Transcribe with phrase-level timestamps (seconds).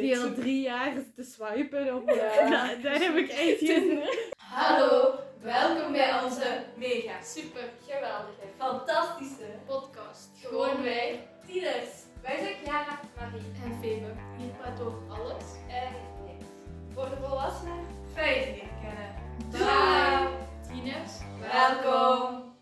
[0.00, 2.10] Die al drie jaar te swipen op...
[2.14, 2.48] Ja.
[2.48, 4.02] Nou, daar heb ik echt geen...
[4.36, 10.28] Hallo, welkom bij onze Mega, super, geweldige fantastische podcast.
[10.40, 11.90] Gewoon wij tieners.
[12.22, 14.12] Wij zijn Chiara, Marie en Febe.
[14.38, 15.44] Hier praten we over alles.
[15.68, 15.92] en
[16.24, 16.46] niks.
[16.94, 19.14] Voor de volwassenen, fijn je leren kennen.
[19.50, 20.28] Bye.
[20.68, 21.12] Tieners.
[21.52, 22.56] Welkom.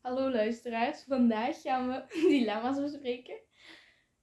[0.00, 3.46] Hallo luisteraars, vandaag gaan we dilemma's bespreken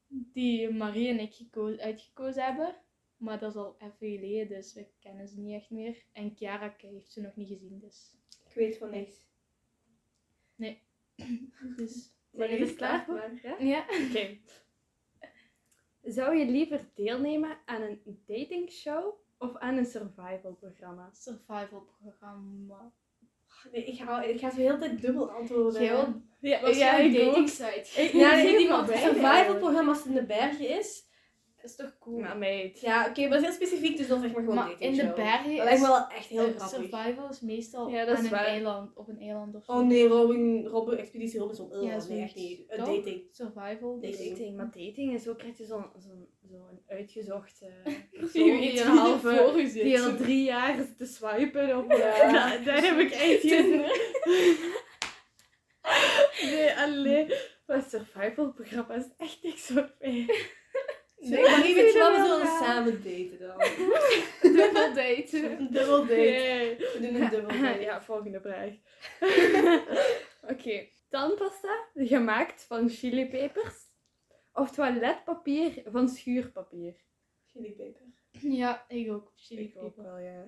[0.07, 2.75] die Marie en ik geko- uitgekozen hebben.
[3.17, 6.04] Maar dat is al even geleden, dus we kennen ze niet echt meer.
[6.11, 8.15] En Chiara heeft ze nog niet gezien, dus...
[8.47, 9.25] Ik weet van niks.
[11.77, 13.39] dus Ben je er klaar voor?
[13.41, 13.57] Ja?
[13.60, 13.86] ja.
[14.07, 14.37] Oké.
[16.15, 21.10] Zou je liever deelnemen aan een datingshow of aan een survival programma?
[21.13, 22.93] Survival programma.
[23.71, 25.82] Nee, ik ga, ik ga zo heel de tijd dubbel antwoorden.
[26.39, 28.01] Wil- Ja, een dating site?
[28.01, 31.04] Ik- Ja, ik maar wat beide survival programma als het in de bergen is.
[31.65, 32.19] Dat is toch cool?
[32.19, 32.80] Maar meid.
[32.81, 35.08] Ja, oké, maar dat is heel specifiek, dus dan zeg maar gewoon maar in datingshow.
[35.08, 36.69] de bergen Dat lijkt is me wel echt heel eh, grappig.
[36.69, 39.71] survival is meestal Ja, dat is aan een eiland, op een eiland of zo.
[39.71, 41.71] Oh nee, Robin, Robin, Expeditie Robinson.
[41.71, 42.59] Oh, Ja, nee, echt niet.
[42.67, 42.95] Een Toch?
[42.95, 43.21] dating.
[43.31, 43.99] Survival.
[44.02, 44.30] Dating.
[44.30, 48.88] Dating, maar dating is ook krijg je zo'n zo'n zo'n uitgezochte Je persoon die een
[48.88, 49.83] halve voor u zit.
[49.83, 52.31] die al drie jaar zit te swipen op Ja.
[52.31, 53.86] Nou, daar heb ik echt geen
[56.52, 57.33] Nee, alleen
[57.67, 60.25] maar survival programma is echt niks voor mij.
[61.17, 63.58] Nee, maar zie wel, je we zullen samen daten dan.
[64.55, 65.67] Dubbel daten.
[65.71, 66.75] Dubbel date.
[66.94, 67.80] We doen een dubbel date.
[67.81, 68.71] Ja, volgende vraag.
[70.52, 73.75] Oké, tandpasta gemaakt van chilipepers
[74.53, 76.95] of toiletpapier van schuurpapier?
[77.45, 78.02] Chilipeper.
[78.31, 79.31] Ja, ik ook.
[79.36, 80.43] Chili Ik ook wel, ja.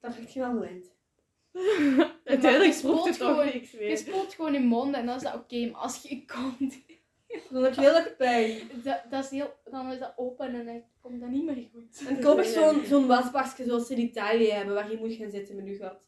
[0.00, 0.94] Dat vind ik wel gewend.
[2.24, 3.98] Uiteindelijk je het niks Je meer.
[3.98, 6.82] spoelt gewoon in mond en dan is dat oké, maar als je komt,
[7.50, 8.70] Dan heb je heel erg pijn.
[8.84, 12.08] dat, dat is heel, dan is dat open en dan komt dat niet meer goed.
[12.08, 15.30] En koop ik zo'n zo'n wasbakje zoals ze in Italië hebben, waar je moet gaan
[15.30, 16.00] zitten met je gat.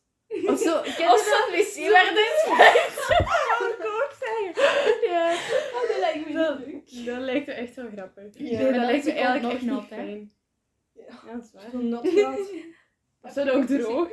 [0.46, 1.24] Of zo, ken Of dat?
[1.24, 2.44] zo'n wc waar dit
[3.86, 4.62] ook zeggen.
[5.10, 5.32] Ja,
[5.74, 7.04] Oh, dat lijkt me dat, leuk.
[7.06, 8.24] dat lijkt me echt wel grappig.
[8.32, 8.42] Ja.
[8.42, 9.96] nee, dat dat lijkt me is eigenlijk nog echt nat, hè?
[9.96, 10.32] fijn.
[10.92, 11.04] Ja.
[11.32, 11.70] Dat is waar.
[11.70, 12.38] Zo'n gat.
[13.22, 14.08] Of zo ook droog.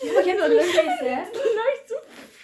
[0.00, 0.40] Ja, maar je hebt
[0.74, 1.22] zo'n wc's, hè?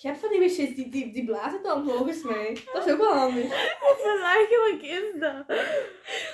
[0.00, 2.58] Je hebt van die wc's, die, die, die blazen dan volgens mij.
[2.72, 3.44] Dat is ook wel handig.
[3.80, 5.44] Hoe belachelijk is dat?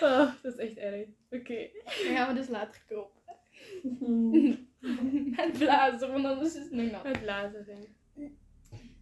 [0.00, 1.06] Oh, dat is echt erg.
[1.30, 1.68] Oké.
[1.84, 3.22] Dat gaan we dus later kopen.
[5.36, 7.02] Met blazen, want anders is het nog nat.
[7.02, 7.86] Het zijn.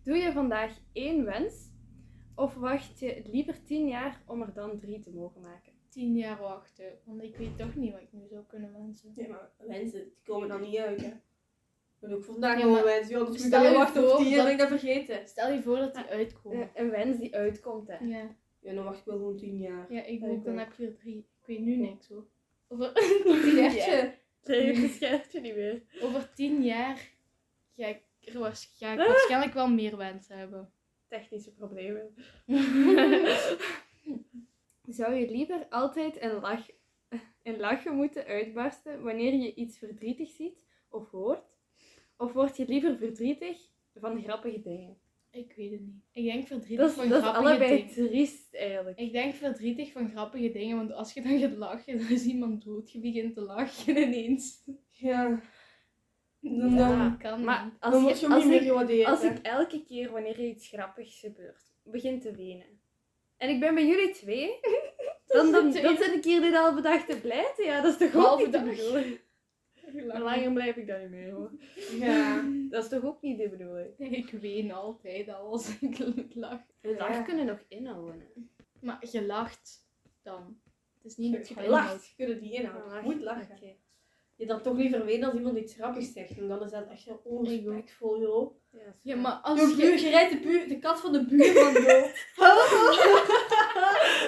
[0.05, 1.73] Doe je vandaag één wens?
[2.35, 5.73] Of wacht je liever tien jaar om er dan drie te mogen maken?
[5.89, 9.13] Tien jaar wachten, want ik weet toch niet wat ik nu zou kunnen wensen.
[9.17, 11.13] Ja, maar wensen, die komen dan niet uit, hè.
[12.05, 13.11] Ik ben ook vandaag Ja, maar wensen.
[13.11, 15.29] Ja, anders moet ik wachten op voor tien jaar, dat- ben ik dat vergeten.
[15.29, 16.71] Stel je voor dat die uitkomen.
[16.75, 17.97] Een wens die uitkomt, hè.
[18.05, 18.37] Ja.
[18.61, 19.93] Ja, dan wacht ik wel gewoon tien jaar.
[19.93, 20.45] Ja, ik Ja, ook.
[20.45, 21.17] Dan heb je er drie.
[21.19, 22.25] Ik weet nu niks hoor.
[22.69, 22.91] Over,
[23.47, 24.15] Schertje.
[24.45, 25.83] Nee, je scherpt je niet meer.
[26.03, 27.11] over tien jaar
[27.77, 28.01] ga ik,
[28.79, 30.71] ga ik waarschijnlijk wel meer wensen hebben.
[31.09, 32.15] Technische problemen.
[34.87, 36.67] Zou je liever altijd een, lach,
[37.43, 41.54] een lachen moeten uitbarsten wanneer je iets verdrietig ziet of hoort?
[42.17, 43.59] Of word je liever verdrietig
[44.01, 44.97] van grappige dingen?
[45.31, 46.03] Ik weet het niet.
[46.13, 48.09] Ik denk verdrietig Dat is, van dat is grappige allebei dingen.
[48.11, 48.99] triest eigenlijk.
[48.99, 52.65] Ik denk verdrietig van grappige dingen, want als je dan gaat lachen, dan is iemand
[52.65, 52.93] dood.
[52.93, 54.65] Je begint te lachen ineens.
[54.91, 55.43] Ja.
[56.41, 56.89] Dan, Ja.
[56.89, 58.45] dan, kan Maar als, dan je, als,
[58.91, 62.67] ik, als elke keer wanneer er iets grappigs gebeurt, begin te wenen.
[63.37, 64.51] En ik ben bij jullie twee,
[65.27, 66.03] dan, dan, dan tweede.
[66.05, 67.65] zit ik hier dit halve dag te blijten.
[67.65, 69.05] Ja, dat is toch ook Halve de dag.
[70.07, 71.51] Maar langer blijf ik dan niet meer hoor.
[71.99, 72.45] Ja.
[72.71, 73.95] Dat is toch ook niet de bedoeling?
[74.27, 75.99] Ik ween altijd al als ik
[76.35, 76.61] lach.
[76.81, 77.23] De dag Ja.
[77.23, 78.21] kunnen nog inhouden.
[78.21, 78.41] hè.
[78.81, 79.87] Maar je lacht
[80.23, 80.61] dan.
[80.95, 82.95] Het is niet dat je Je lacht, je kunt het niet inhouden.
[82.95, 83.77] Je moet lachen.
[84.37, 86.39] Je dan toch liever weten als iemand iets grappigs zegt.
[86.39, 88.55] En dan is dat echt heel onrespectvol, joh.
[88.71, 89.77] Ja, Ja, maar als Je, je...
[89.77, 92.27] buur, je rijdt de, buur, de kat van de buurman dood.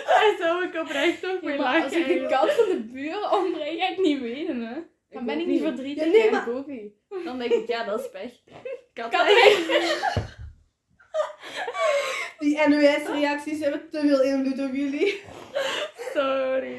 [0.06, 2.28] Daar zou ik oprecht Ja, mee maar als ik de lachen.
[2.38, 4.81] kat van de buren ombreng, ga ik niet weten, hè.
[5.17, 6.05] Dan ben ik niet verdrietig.
[6.05, 6.93] Ja, nee, Ja, maar- ik ook niet.
[7.25, 8.33] Dan denk ik, ja, dat is pech.
[8.93, 9.27] Kat Kat
[12.39, 15.21] Die NOS-reacties hebben te veel invloed op jullie.
[16.15, 16.77] Sorry.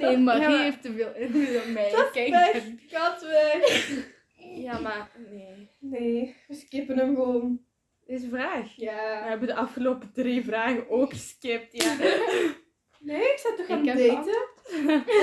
[0.00, 1.92] Nee, Marie Ja, maar- heeft te veel invloed op mij.
[2.12, 3.88] Kijk, Weg, kat weg.
[4.36, 5.68] Ja, maar nee.
[5.80, 7.60] Nee, we skippen hem gewoon.
[8.06, 8.76] Deze vraag.
[8.76, 9.22] We Ja.
[9.28, 11.96] hebben de afgelopen drie vragen ook geskipt, ja.
[13.04, 14.48] Nee, ik zou toch gaan Ik heb daten.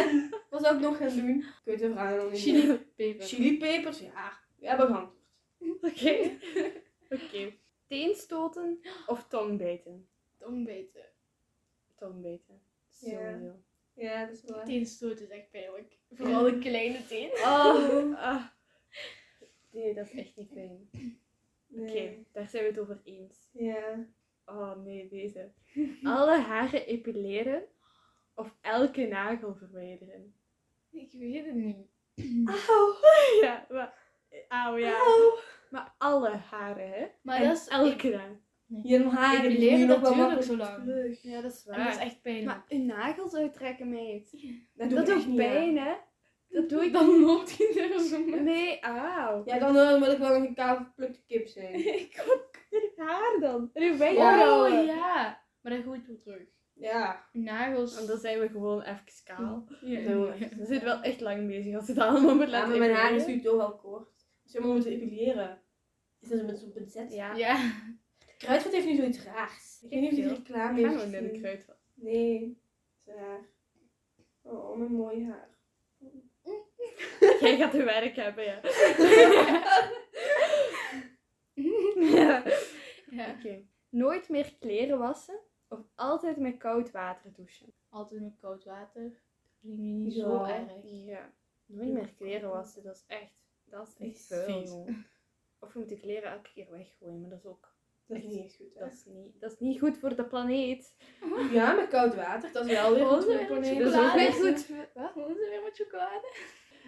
[0.04, 1.38] En wat zou ik nog gaan doen?
[1.40, 2.46] Ik weet de vragen nog niet.
[2.46, 2.64] meer.
[2.64, 3.26] chili peper.
[3.26, 4.00] Chilipepers?
[4.00, 4.40] Ja.
[4.56, 5.20] We hebben geantwoord.
[5.82, 6.38] Oké.
[7.10, 7.54] Oké.
[7.88, 10.08] Teenstoten of tongbijten?
[10.38, 11.06] Tongbeten.
[11.96, 12.62] Tongbijten.
[13.00, 13.10] Ja.
[13.10, 13.56] Sowieso.
[13.94, 14.66] Ja, dat is waar.
[14.66, 15.98] Teenstoot is echt pijnlijk.
[16.12, 17.30] Vooral de kleine teen.
[17.32, 18.46] Oh, ah.
[19.72, 20.90] Nee, dat is echt niet fijn.
[21.76, 23.50] Oké, daar zijn we het over eens.
[23.52, 24.08] Ja.
[24.46, 25.52] Oh nee, deze.
[26.04, 27.64] Alle haren epileren
[28.36, 30.34] of elke nagel verwijderen.
[30.92, 31.88] Ik weet het niet.
[32.46, 32.94] Auw.
[33.42, 33.94] Ja, maar...
[34.48, 34.98] Auw, ja.
[35.70, 37.08] Maar alle haren, hè?
[37.22, 37.68] Maar En dat is...
[37.68, 38.40] elke nagel.
[38.84, 40.84] Je moet je nog wel zo lang.
[40.84, 41.22] terug.
[41.22, 42.46] Ja, dat is En dat is echt pijnlijk.
[42.46, 44.32] Maar uw nagels uittrekken, meid.
[44.74, 45.36] Dat, Dat doe ik doet aan.
[45.36, 45.94] pijn, hè?
[46.50, 48.20] Dat doe ik dan loopt hij er zo.
[48.20, 49.42] Nee, auw.
[49.46, 51.74] Ja, dan eh, wil ik wel een kaal geplukte kip zijn.
[52.00, 52.50] Ik ook.
[52.96, 53.70] Haar dan.
[53.74, 54.80] En uw wenkbrauwen.
[54.80, 55.44] Oh ja.
[55.62, 56.48] Maar dat groeit wel terug.
[56.82, 57.26] Ja.
[57.32, 58.00] Nagels.
[58.00, 59.68] En dan zijn we gewoon even kaal.
[59.82, 60.04] Ja.
[60.04, 62.78] Zo, Ze zitten wel echt lang bezig als ze het allemaal moet ja laten maar
[62.80, 64.28] mijn haar is nu toch wel kort.
[64.44, 65.62] Dus moet moeten epileren.
[66.20, 67.14] Is dat met zo'n pincet?
[67.14, 67.36] Ja.
[67.36, 67.72] Ja.
[68.38, 69.82] Kruidvat heeft nu zoiets raars.
[69.82, 71.42] Ik weet niet of je die reclame Ik heeft ga nog naar de gezien.
[71.42, 71.78] kruidvat.
[71.94, 72.62] Nee.
[72.98, 73.50] Is raar.
[74.42, 75.50] Oh, mijn mooi haar.
[77.40, 78.60] Jij gaat uw werk hebben, ja.
[82.00, 82.44] ja.
[83.18, 83.36] ja.
[83.38, 83.66] Oké.
[83.90, 85.40] Nooit meer kleren wassen
[85.72, 87.74] of altijd met koud water douchen.
[87.90, 89.04] Altijd met koud water.
[89.04, 90.60] Dat vind ik nu niet zo Ja.
[90.60, 90.72] erg.
[90.84, 91.32] Ja.
[91.66, 93.34] Nooit meer kleren wassen, dat is echt,
[93.66, 95.06] dat is echt jongen.
[95.60, 97.74] Of je moet de kleren elke keer weggooien, maar dat is ook,
[98.06, 98.74] Dat is niet goed.
[98.74, 98.80] hè?
[98.80, 100.96] dat is niet, dat is niet goed voor de planeet.
[101.52, 102.52] Ja, met koud water.
[102.52, 103.80] Dat is wel weer goed voor de planeet.
[103.80, 104.52] Dat is ook weer Chocolade.
[104.56, 104.66] goed.
[104.66, 105.14] voor- Wat?
[105.16, 106.28] Wat is er weer met chocolade?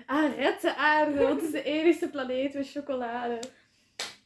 [0.05, 3.39] Ah, red de aarde, want het is de enige planeet met chocolade.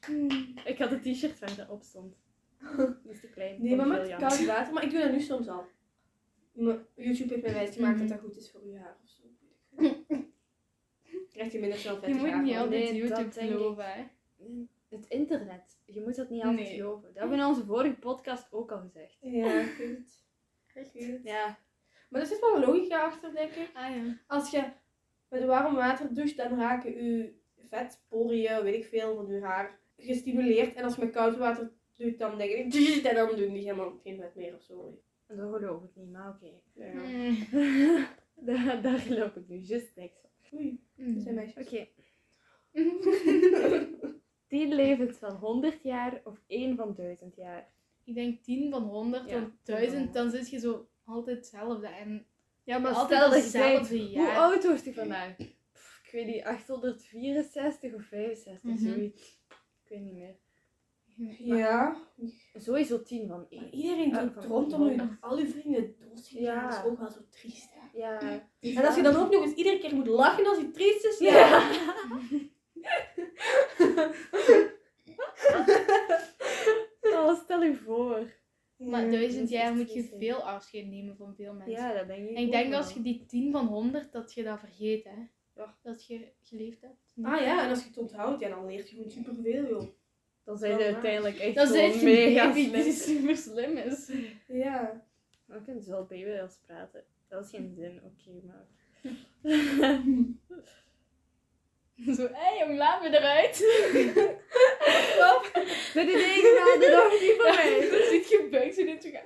[0.06, 0.30] Hmm.
[0.66, 2.16] Ik had een t-shirt waar dat op stond.
[3.12, 3.62] Is te klein.
[3.64, 4.74] Nee, maar met koud water.
[4.74, 5.66] Maar ik doe dat nu soms al.
[6.54, 8.08] Maar YouTube heeft mij wijsgemaakt Mhm.
[8.08, 9.24] dat dat goed is voor je haar of zo.
[11.32, 13.58] Krijgt je minder snel Je vettig moet haar niet altijd Nee, dat YouTube denk ik.
[13.58, 14.04] geloven, hè.
[14.90, 15.80] Het internet.
[15.86, 16.76] Je moet dat niet altijd Nee.
[16.78, 17.02] geloven.
[17.08, 19.18] Dat hebben we in onze vorige podcast ook al gezegd.
[19.22, 20.26] Ja, goed.
[20.74, 21.20] Goed.
[21.24, 21.58] Ja.
[22.10, 23.70] Maar er zit wel een logica achter, denk ik.
[23.74, 24.18] Ah ja.
[24.28, 24.64] Als je
[25.30, 27.34] met warm water doucht, dan raken je
[27.70, 30.74] vetporiën, weet ik veel, van je haar gestimuleerd.
[30.76, 34.00] En als je met koud water doet, dan denk ik, en dan doen die helemaal
[34.04, 35.00] geen vet meer of zo.
[35.28, 36.52] Dat geloof ik niet, maar oké.
[36.74, 36.94] Ja.
[36.94, 37.38] Mm.
[38.48, 40.60] daar, daar geloof ik nu juist niks van.
[40.60, 41.66] Oei, dat zijn meisjes.
[41.68, 41.88] Oké.
[44.48, 47.70] 10 levens van 100 jaar of 1 van 1000 jaar?
[48.04, 51.38] Ik denk 10 van 100, Ja, want 10 van 1000, dan zit je zo altijd
[51.38, 51.88] hetzelfde.
[51.88, 52.26] En
[52.64, 54.26] Ja, maar Altijd stel dat je hetzelfde jaar.
[54.26, 55.36] hoe oud wordt hij vandaag?
[55.36, 58.78] Pff, ik weet niet, 864 of 65, Mhm.
[58.78, 59.40] zoiets.
[59.84, 60.36] Ik weet niet meer.
[61.38, 61.96] Ja,
[62.54, 63.74] Sowieso 10 van maar 1.
[63.74, 65.22] iedereen Ja, doet van rond om je honderd.
[65.22, 66.42] al je vrienden doodgaan.
[66.42, 66.70] Ja.
[66.70, 67.98] Dat is ook wel zo triest, hè.
[68.00, 68.20] Ja.
[68.60, 71.20] En als je dan ook nog eens iedere keer moet lachen als hij triest is,
[71.20, 71.38] ja.
[71.38, 71.76] Ja.
[77.18, 78.36] oh, stel je voor.
[78.78, 81.72] Maar duizend jaar moet je veel afscheid nemen van veel mensen.
[81.72, 82.78] Ja, dat denk ik En ik denk wel.
[82.78, 85.26] als je die 10 van 100, dat je dat vergeet, hè.
[85.56, 85.78] Ja.
[85.82, 87.14] Dat je geleefd hebt.
[87.22, 89.88] Ah ja, en als je het onthoudt, ja, dan leert je gewoon superveel, joh.
[90.48, 94.12] Dan zijn ze uiteindelijk echt Dat is mega die super slim is.
[94.48, 95.06] Ja.
[95.46, 97.04] Dan kunnen ze wel baby als praten.
[97.28, 98.66] Dat is geen zin, oké, maar...
[102.16, 103.58] Zo, hé hey, jong, laat me eruit.
[105.96, 107.90] Met die dingen hadden nog niet voor mij.
[107.92, 109.26] Dan zit je buik zo in te gaan.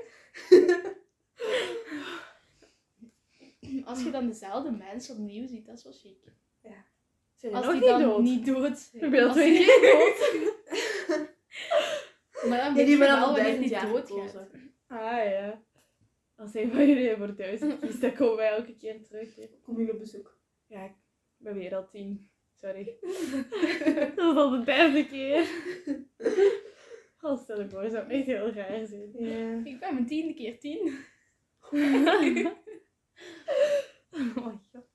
[3.85, 6.17] Als je dan dezelfde mensen opnieuw ziet, dat is wel chic.
[7.35, 8.21] Zijn Als nog die niet dan dood?
[8.21, 9.03] niet dood zijn.
[9.03, 10.19] Ik ben al twee keer dood.
[12.49, 13.77] Maar dan weet die je wel wanneer die.
[14.87, 15.63] Ah ja.
[16.35, 19.35] Als een van jullie voor duizend kiest, dan komen wij elke keer terug.
[19.35, 19.49] hè.
[19.63, 20.39] Kom hier op bezoek.
[20.67, 20.93] Ja, ik
[21.37, 22.29] ben weer al tien.
[22.53, 22.97] Sorry.
[24.15, 25.47] dat is al de derde keer.
[27.21, 29.11] Oh, stel je voor, zou echt heel raar zijn.
[29.17, 29.61] Ja.
[29.71, 30.97] Ik ben mijn tiende keer tien.
[31.71, 31.71] oh
[34.11, 34.89] my god.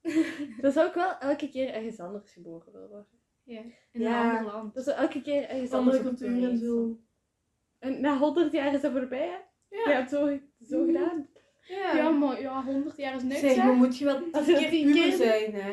[0.61, 3.07] Dat zou ik wel elke keer ergens anders geboren willen worden.
[3.43, 3.61] Ja.
[3.91, 4.29] In Ja.
[4.29, 4.73] een ander land.
[4.73, 6.99] Dat zou elke keer ergens Andere anders op cultuur en zo.
[7.79, 9.35] En na 100 jaar is dat voorbij, hè?
[9.77, 9.89] Ja.
[9.89, 10.85] Je hebt zo, zo Mhm.
[10.85, 11.27] gedaan.
[11.67, 11.95] Ja.
[11.95, 14.59] Ja, maar ja, 100 jaar is niks, Zeg, maar moet je wel Als tien je
[14.61, 15.71] keer tien puber keer- zijn, hè.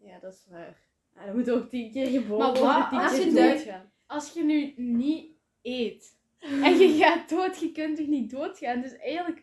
[0.00, 0.78] Ja, dat is waar.
[1.14, 3.32] Ja, dan moet je ook tien keer geboren Maar wat worden, tien als keer je
[3.32, 3.92] doodgaan.
[4.06, 5.30] Als je nu niet
[5.62, 8.80] eet en je gaat dood, je kunt toch niet doodgaan?
[8.80, 9.42] Dus eigenlijk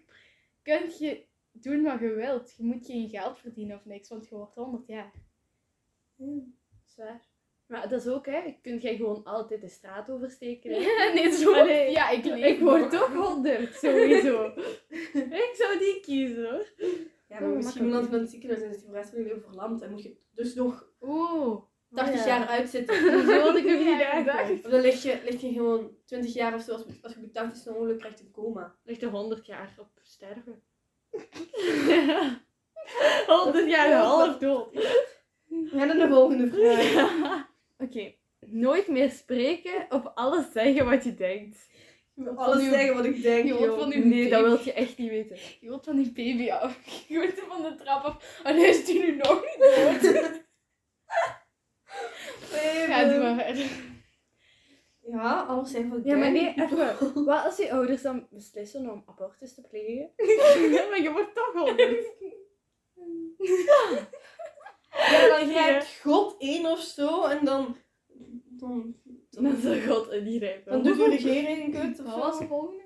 [0.61, 2.53] kun je doen wat je wilt.
[2.57, 5.11] Je moet geen geld verdienen of niks, want je wordt 100 jaar.
[6.85, 7.21] Zwaar.
[7.67, 8.55] Maar dat is ook, hè.
[8.61, 10.79] Kunt jij gewoon altijd de straat oversteken, hè?
[11.13, 11.53] nee, zo.
[11.53, 12.89] Allee, ja, ik leef Ik word nog.
[12.91, 14.45] toch 100, sowieso.
[15.47, 16.65] ik zou die kiezen, hoor.
[17.27, 19.25] Ja, maar Oh, misschien van het ziekenhuis en is die voor de rest van je
[19.25, 19.81] leven verlamd.
[19.81, 21.61] En moet je dus nog Oeh.
[21.93, 22.27] 80 ja.
[22.37, 22.95] jaar uitzitten.
[23.25, 24.51] Zo had ik nog niet Ja, nagedacht.
[24.51, 26.71] Of dan lig je, lig je gewoon 20 jaar of zo.
[26.71, 28.75] Als, als je op je 80 een ongeluk krijgt, een coma.
[28.83, 30.61] Ligt er 100 jaar op sterven.
[33.67, 34.73] ja, half dood.
[35.47, 37.51] We gaan naar de volgende vraag.
[37.77, 38.13] Oké.
[38.39, 41.69] Nooit meer spreken of alles zeggen wat je denkt.
[42.35, 45.37] Alles zeggen wat ik denk, Je van uw Nee, dat wil je echt niet weten.
[45.59, 48.41] Je wordt van die baby afgegooid van de trap af.
[48.43, 50.41] En hij is die nu nog niet dood.
[52.87, 53.65] Ja, doe maar verder.
[55.05, 57.23] Ja, alles zeggen wat ik Ja, maar nee, even.
[57.25, 60.11] Wat als je ouders dan beslissen om abortus te plegen?
[60.75, 62.05] Ja, maar je wordt toch honderd.
[65.11, 67.77] Ja, dan grijpt God in of zo en dan...
[68.45, 68.95] Dan,
[69.29, 70.09] Dan zal God
[70.47, 70.71] ingrijpen.
[70.71, 72.83] dan doet de regering Wat was de volgende?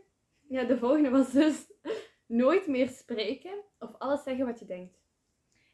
[0.48, 1.72] Ja, de volgende was dus
[2.26, 4.96] nooit meer spreken of alles zeggen wat je denkt.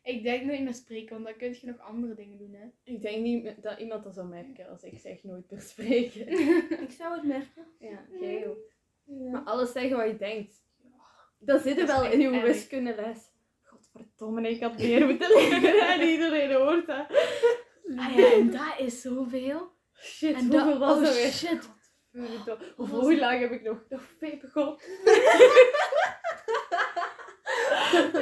[0.04, 2.66] Ik denk nooit meer spreken, want dan kun je nog andere dingen doen, hè.
[2.94, 6.28] Ik denk niet dat iemand dat zou merken als ik zeg nooit meer spreken.
[6.88, 7.66] Ik zou het merken.
[7.80, 8.72] Ja, jij ook.
[9.04, 9.30] Ja.
[9.32, 10.62] Maar alles zeggen wat je denkt.
[11.40, 12.44] Dat zit er Dat wel in uw erg.
[12.44, 13.32] wiskundeles.
[13.62, 17.06] Godverdomme, ik had meer moeten leren en iedereen hoort dat.
[17.96, 19.72] Ah ja, en dat is zoveel.
[19.94, 21.32] Shit, En dat- hoeveel was oh, dat weer?
[21.32, 21.70] shit.
[22.76, 23.84] Was hoe lang heb ik nog?
[23.90, 24.84] Nog pepergod.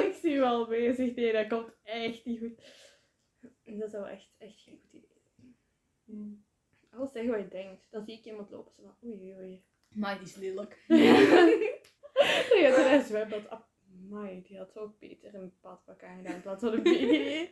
[0.06, 1.14] ik zie al bezig.
[1.14, 2.60] Nee, dat komt echt niet goed.
[3.64, 5.56] Dat zou echt, echt geen goed idee
[6.04, 6.44] zijn.
[6.90, 7.86] Alles zeggen wat je denkt.
[7.90, 8.72] Dan zie ik iemand lopen.
[8.72, 9.64] Zo van, oei, oei.
[9.88, 10.84] Maar die is lelijk.
[10.88, 10.98] Dan
[12.72, 13.48] gaat er een zwembad.
[13.48, 17.50] Amai, die had ook beter een badpak aangedaan in plaats van een bikini.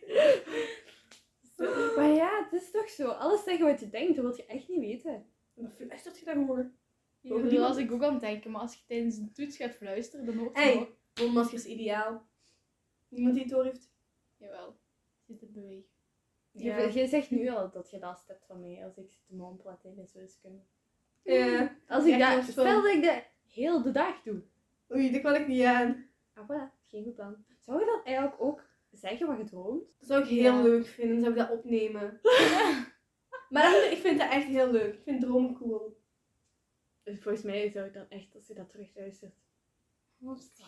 [1.97, 3.09] Maar ja, het is toch zo.
[3.09, 5.27] Alles zeggen wat je denkt, dat wil je echt niet weten.
[5.55, 6.73] Dan fluistert je dat gewoon.
[7.21, 9.33] Ja, Over dat die was ik ook aan het denken, maar als je tijdens een
[9.33, 10.75] toets gaat fluisteren, dan hoort je Hey.
[10.75, 10.89] nog.
[11.21, 12.29] Mondmaskers ideaal.
[13.09, 13.91] Niemand die het door heeft.
[14.37, 14.77] Jawel,
[15.27, 15.85] zit het bewegen.
[16.51, 16.79] Je, Ja.
[16.79, 19.79] je zegt nu al dat je last hebt van mij als ik zit te mompelen
[19.83, 20.63] tijdens wiskunde.
[21.23, 21.77] Ja.
[21.89, 24.43] Als ik dat, stel dat ik dat heel de dag doe.
[24.93, 26.09] Oei, dat kan ik niet aan.
[26.35, 27.45] Ah, voilà, geen goed plan.
[27.59, 29.85] Zou je dan eigenlijk ook zeggen wat je droomt?
[29.99, 30.63] Dat zou ik heel Ja.
[30.63, 31.15] leuk vinden.
[31.21, 32.21] Dan zou ik dat opnemen.
[33.51, 34.95] maar dan- ik vind dat echt heel leuk.
[34.95, 35.99] Ik vind dromen cool.
[37.03, 39.35] Dus volgens mij zou ik dan echt, als je dat terugluistert.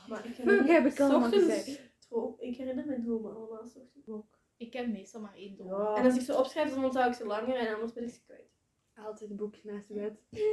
[0.08, 1.90] Maar ik Fuck, heb ik allemaal gezegd.
[2.38, 3.64] Ik herinner mijn dromen allemaal.
[4.06, 4.38] Ook.
[4.56, 5.68] Ik heb meestal maar één droom.
[5.70, 5.96] Ja.
[5.96, 8.22] En als ik ze opschrijf, dan onthoud ik ze langer en anders ben ik ze
[8.24, 8.50] kwijt.
[8.94, 10.20] Altijd een boek naast de bed.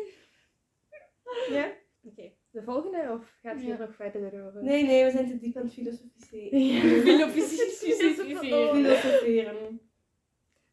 [1.49, 1.71] Ja?
[2.03, 3.73] Oké, de volgende of gaat je Ja.
[3.73, 4.63] er nog verder over?
[4.63, 6.59] Nee, nee, we zijn te diep aan het filosofiseren.
[6.59, 7.29] Ja.
[8.73, 9.79] Filosoferen.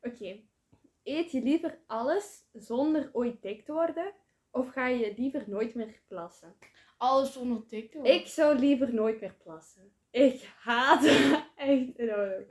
[0.02, 0.40] Oké.
[1.06, 4.12] Eet je liever alles zonder ooit dik te worden?
[4.50, 6.54] Of ga je liever nooit meer plassen?
[6.96, 8.14] Alles zonder dik te worden.
[8.14, 9.92] Ik zou liever nooit meer plassen.
[10.10, 12.44] Ik haat het echt enorm.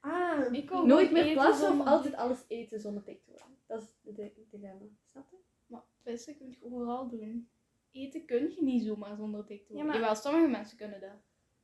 [0.00, 3.56] Ah, Ik wou Nooit meer plassen of altijd alles eten zonder dik te worden?
[3.66, 4.84] Dat is het di- dilemma.
[5.04, 5.36] Snap je?
[5.66, 7.48] Maar pissen kun je overal doen.
[7.90, 9.86] Eten kun je niet zomaar zonder dik te Ja, worden.
[9.86, 11.10] maar- Jawel, sommige mensen kunnen dat.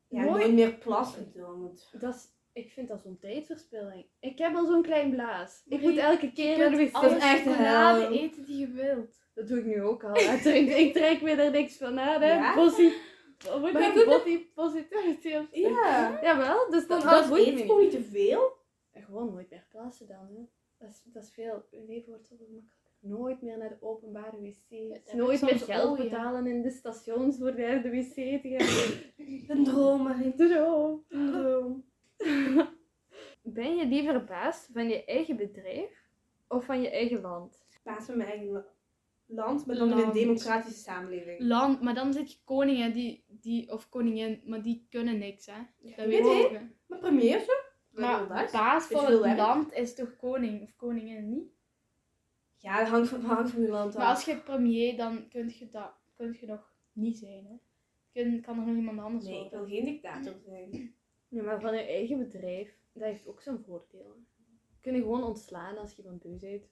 [0.09, 1.78] ja, Nooit- nooit meer plassen dan.
[2.00, 2.28] Dat is,
[2.59, 4.07] ik vind dat zo'n tijdverspilling.
[4.21, 5.62] Ik heb al zo'n klein blaas.
[5.69, 6.93] Ik moet je- elke keer Je naar de wc.
[6.93, 8.12] Dat is echt hel.
[8.12, 9.27] eten die je wilt.
[9.35, 10.17] Dat doe ik nu ook al.
[10.35, 12.21] Ik trek, ik trek me er niks van aan.
[12.23, 12.33] Hè.
[12.35, 12.55] Ja?
[12.55, 12.93] Posi-
[13.45, 13.83] Wat Maar dat?
[13.85, 15.59] je kunt Body positivity of zo?
[15.69, 16.19] Ja.
[16.23, 17.91] Jawel, dus dat, Dan dat eet gewoon niet.
[17.91, 18.53] te veel.
[18.93, 20.27] En gewoon nooit meer plassen dan.
[20.37, 20.43] Hè.
[20.79, 21.65] Dat, is, dat is veel.
[21.71, 22.77] Uw leven wordt zoveel makkelijker.
[23.00, 24.71] Nooit meer naar de openbare wc's.
[24.71, 26.03] ik Nooit meer geld ook, ja.
[26.03, 29.17] betalen in de stations voor naar de wc te gaan.
[29.59, 30.35] Een droom, Marie.
[30.35, 31.05] Droom.
[31.09, 31.85] Een droom.
[33.43, 36.09] Ben je liever baas van je eigen bedrijf
[36.49, 37.61] of van je eigen land?
[37.83, 38.65] Baas van mijn eigen la-
[39.27, 41.41] land, maar dan in een democratische samenleving.
[41.41, 45.59] Land, maar dan zit je koningen die, die, of koningin, maar die kunnen niks, hè.
[45.97, 46.61] Dat weet je.
[46.87, 47.53] Maar premier zo?
[47.91, 49.37] Maar baas van het werk.
[49.37, 51.57] land is toch koning of koningin niet?
[52.57, 53.99] Ja, dat hangt van, hangt van je land af.
[53.99, 57.57] Maar als je premier, dan kun je dat kun je nog niet zijn, hè.
[58.13, 60.95] Kun, kan er nog iemand anders Nee, ik wil geen dictator zijn.
[61.29, 64.27] Ja, maar van je eigen bedrijf, dat heeft ook zijn voordelen.
[64.81, 66.69] Kun je gewoon ontslaan als je iemand beu bent.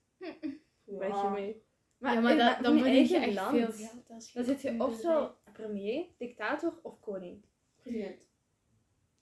[0.84, 1.62] Weg je mee.
[1.98, 4.10] ja, maar dat, van dan je verdien je eigen echt land, veel geld.
[4.10, 7.44] Als je Dan zit je een of zo premier, dictator of koning.
[7.76, 8.24] President.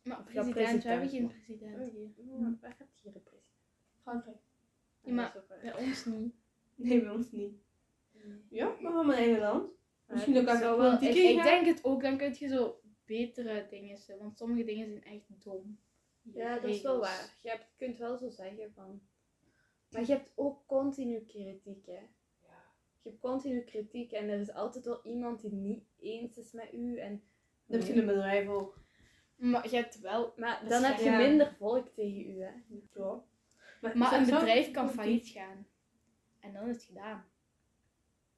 [0.02, 2.38] Maar Of ja, president, we hebben geen president, president hier.
[2.40, 3.52] Ja, waar gaat hier de president?
[4.02, 4.36] Frankrijk.
[5.02, 5.44] Ja, maar-.
[5.62, 6.34] Bij ons niet.
[6.74, 7.54] Nee, bij ons niet.
[8.48, 9.70] Ja, maar van mijn eigen land.
[10.06, 11.44] Misschien Maar ook ik aan zou de politiek Ik ingaan.
[11.46, 15.78] denk het ook, dan kun je zo betere dingen want sommige dingen zijn echt dom.
[16.22, 17.38] Ja, dat is wel waar.
[17.42, 19.00] Je hebt, kunt wel zo zeggen van...
[19.90, 22.00] Maar je hebt ook continu kritiek, hè.
[23.02, 26.72] Je hebt continu kritiek en er is altijd wel iemand die niet eens is met
[26.72, 26.98] u.
[26.98, 27.22] En...
[27.66, 28.78] Dat heb je in een bedrijf ook.
[29.36, 30.32] Maar je hebt wel...
[30.36, 31.16] Maar dan heb je ja.
[31.16, 32.52] minder volk tegen u, hè.
[32.94, 33.24] Ja.
[33.94, 35.66] Maar een bedrijf kan failliet gaan.
[36.40, 37.24] En dan is het gedaan.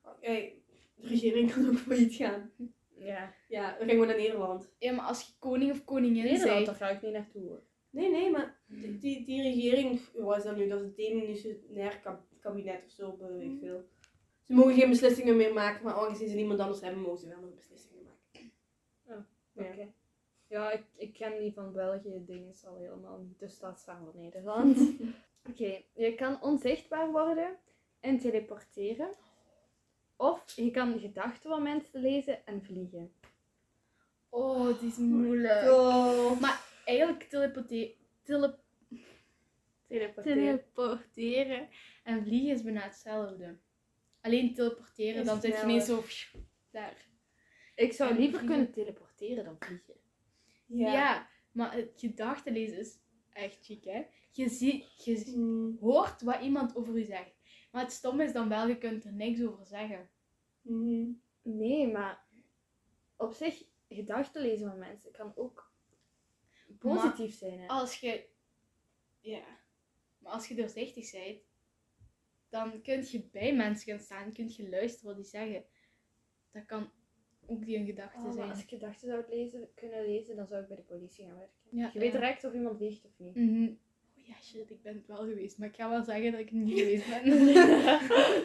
[0.02, 0.52] Oké,
[0.94, 2.50] de regering kan ook failliet gaan.
[2.99, 3.35] Ja.
[3.49, 4.71] Ja, dan gaan we naar Nederland.
[4.79, 6.67] Ja, maar als je koning of koningin Nederland, bent...
[6.67, 7.62] daar ga ik niet naartoe, hoor.
[7.91, 10.69] Nee, nee, maar die, die, die regering, wat is dat nu?
[10.69, 13.85] Dat is het demissionair kab- kabinet of zo, weet ik veel.
[14.47, 17.41] Ze mogen geen beslissingen meer maken, maar aangezien ze niemand anders hebben, mogen ze wel
[17.41, 18.53] nog beslissingen maken.
[19.55, 19.88] Oké.
[20.49, 23.38] Ja, ik, ik ken die van België dingen al helemaal niet.
[23.38, 24.79] Dus dat is van Nederland.
[25.50, 27.57] Oké, je kan onzichtbaar worden
[28.00, 29.11] en teleporteren.
[30.16, 33.12] Of je kan gedachten van mensen lezen en vliegen.
[34.28, 35.70] Oh, die is moeilijk.
[35.70, 36.42] Oh.
[36.85, 37.94] Eigenlijk teleporteren.
[38.23, 38.58] Tele
[39.87, 40.37] Teleporteren.
[40.75, 41.68] teleporteren
[42.04, 43.58] en vliegen is bijna hetzelfde.
[44.20, 46.37] Alleen teleporteren, Is dan zit je pff,
[46.70, 47.06] daar.
[47.75, 48.56] Ik zou En liever vliegen.
[48.56, 49.94] kunnen teleporteren dan vliegen.
[50.66, 51.28] Ja.
[51.52, 52.99] maar het gedachten lezen is
[53.32, 54.02] echt chic, hè?
[54.30, 57.36] Je, ziet, je Mm, hoort wat iemand over u zegt.
[57.76, 60.09] Maar het stom is dan wel, je kunt er niks over zeggen.
[60.61, 61.11] mhm.
[61.42, 62.25] Nee, maar
[63.16, 65.73] op zich, gedachten lezen van mensen kan ook
[66.78, 67.61] positief zijn.
[67.61, 67.66] Hè?
[67.66, 68.26] Als je...
[69.21, 69.45] Ja.
[70.18, 71.38] Maar als je doorzichtig bent,
[72.49, 75.64] dan kun je bij mensen gaan staan, kun je luisteren wat die zeggen.
[76.50, 76.90] Dat kan
[77.47, 78.50] ook die een gedachte Oh, maar zijn.
[78.50, 81.56] als ik gedachten zou lezen, kunnen lezen, dan zou ik bij de politie gaan werken.
[81.71, 82.18] Ja, Je weet ja.
[82.18, 83.35] direct of iemand liegt of niet.
[83.35, 83.73] Mhm.
[84.26, 85.59] Ja, shit, ik ben het wel geweest.
[85.59, 87.25] Maar ik ga wel zeggen dat ik het niet geweest ben.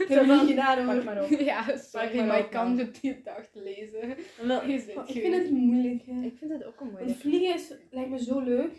[0.01, 1.29] Ik heb het niet gedaan Pak maar op.
[1.29, 4.15] ja, sorry, maar maar op, ik kan het die dag lezen.
[4.41, 6.03] Wel, Je ik vind het moeilijk.
[6.05, 6.21] Hè.
[6.21, 7.19] Ik vind het ook een Want moeilijk.
[7.19, 8.71] vliegen is, lijkt me zo leuk,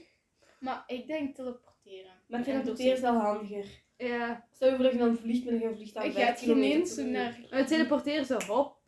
[0.59, 2.13] Maar ik denk teleporteren.
[2.27, 3.67] maar En teleporteren is wel handiger.
[3.97, 4.47] Ja.
[4.53, 6.71] Stel je voor dat je dan vliegt met een vliegtuig Ik vijf ga het kilometer
[6.73, 7.11] ineens per uur.
[7.11, 7.39] naar...
[7.51, 8.39] Maar teleporteren zo,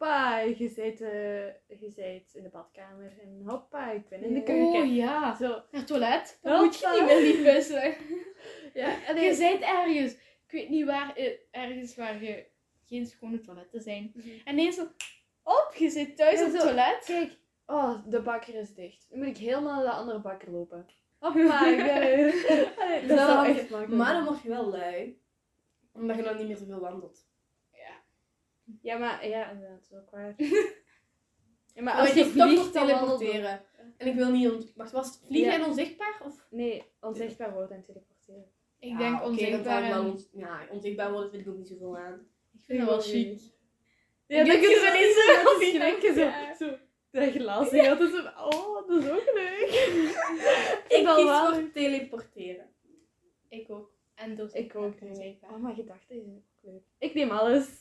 [0.05, 1.47] hoppa, je zit, eh,
[1.81, 4.81] je zit in de badkamer en hoppa, ik ben in de keuken.
[4.83, 5.37] Oh ja.
[5.37, 5.49] Zo.
[5.49, 6.39] Naar het toilet.
[6.43, 6.65] Dan Hoppa.
[6.67, 7.95] moet je niet meer lief wissen.
[8.75, 10.13] Ja, en Je bent ergens.
[10.47, 11.17] Ik weet niet waar.
[11.17, 12.47] eh, Ergens waar je
[12.85, 14.11] geen schone toiletten zijn.
[14.15, 14.29] Mhm.
[14.45, 14.83] En ineens zo...
[15.43, 17.03] Op, je zit thuis op het toilet.
[17.05, 19.07] Kijk, oh, de bakker is dicht.
[19.11, 20.87] Dan moet ik helemaal naar de andere bakker lopen.
[21.19, 21.93] Hoppa, ik ben.
[22.79, 25.23] Allee, Dat Dat zou echt makkelijk Maar dan word je wel lui.
[25.93, 27.24] Omdat je dan niet meer zoveel wandelt.
[28.65, 28.73] Ja.
[28.83, 30.35] Ja, maar ja, inderdaad, dat is ook waar.
[31.75, 33.65] Ja, maar Maar als als je vliegt, wandelt teleporteren.
[33.97, 34.51] En ik wil niet...
[34.51, 35.59] ont- Wacht, was het vliegen Ja.
[35.59, 36.21] en onzichtbaar?
[36.25, 36.47] Of?
[36.51, 38.51] Nee, onzichtbaar worden en teleporteren.
[38.79, 39.83] Ik Ja, denk dan onzichtbaar.
[39.89, 42.27] wel en- ont- ja, onzichtbaar worden vind ik ook niet zoveel aan.
[42.53, 43.27] Ik vind dat wel chic.
[43.27, 43.57] niet.
[44.27, 46.55] Ja, dan denk kun je je zo zo niet niet zo denken, Zo, ja.
[46.55, 46.77] zo.
[47.11, 49.69] Dat glazen gaat dus zo, oh, dat is ook leuk.
[50.99, 51.55] Ik wel kies waar.
[51.55, 52.69] voor teleporteren.
[53.49, 53.93] Ik ook.
[54.15, 55.01] En dus Ik ook.
[55.01, 55.51] onzichtbaar.
[55.51, 56.45] Oh, maar gedachten
[56.99, 57.69] Ik neem alles.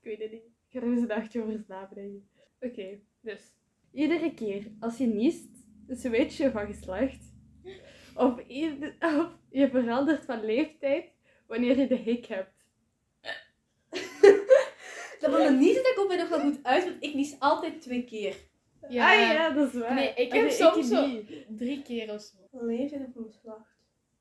[0.00, 0.44] ik weet het niet.
[0.44, 2.28] Ik ga er eens een nachtje over slapen.
[2.60, 3.52] Oké, dus.
[3.92, 5.48] Iedere keer als je niest,
[5.88, 7.32] switch je van geslacht.
[8.16, 11.04] Of, ieder- of je verandert van leeftijd
[11.46, 12.66] wanneer je de hik hebt.
[15.20, 17.80] Dat van de niezen, dat komt mij nog wel goed uit, want ik nies altijd
[17.80, 18.36] twee keer.
[18.88, 19.12] Ja.
[19.12, 19.94] Ah ja, dat is waar.
[19.94, 21.30] Nee, ik heb soms zo- niet.
[21.48, 22.36] Drie keer of zo.
[22.66, 23.76] Leeftijd of geslacht?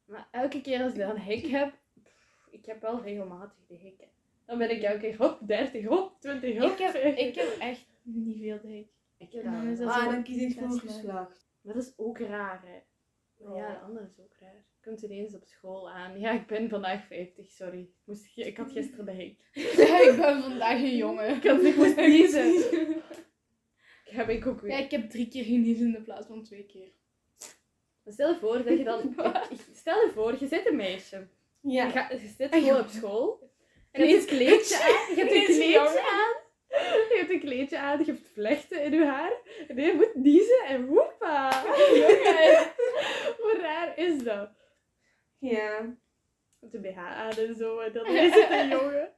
[0.06, 1.74] Maar elke keer als ik dan een hik heb,
[2.58, 4.08] ik heb wel regelmatig de hikken.
[4.46, 7.28] Dan ben ik elke keer hop 30, hop 20, hop Ik heb, 50.
[7.28, 8.88] ik heb echt niet veel dik.
[9.18, 9.88] Ik heb dan dat is wel.
[9.88, 11.48] dat Ah, dan kies ik dat voor geslacht.
[11.62, 12.80] Dat is ook raar, hè.
[13.46, 14.66] Maar ja, de andere is ook raar.
[14.82, 16.20] Komt ineens op school aan.
[16.20, 17.80] Ja, ik ben vandaag 50, sorry.
[17.80, 19.40] Ik, moest, ik had gisteren de hik.
[19.88, 21.36] Ja, ik ben vandaag een jongen.
[21.36, 22.56] Ik, had, ik moest niezen.
[24.06, 24.72] Ik heb ik ook weer.
[24.72, 26.92] Ja, ik heb drie keer geniezen in de plaats van twee keer.
[28.06, 29.16] Stel je voor dat je dan...
[29.74, 31.28] stel je voor, je zit een meisje.
[31.68, 31.90] Je, Ja.
[31.90, 33.40] gaat, je zit gewoon op school.
[33.92, 35.16] Je En hebt een kleedje aan.
[35.16, 36.36] Je hebt een kleedje aan.
[37.10, 38.00] Je hebt een kleedje aan.
[38.00, 39.34] Je hebt vlechten in je haar.
[39.68, 41.64] En je moet niezen en woepa.
[41.94, 42.72] Jongen.
[43.42, 44.50] Hoe raar is dat?
[45.40, 45.96] Ja.
[46.60, 47.80] De BH aan en zo.
[47.80, 49.14] En dan is het een jongen.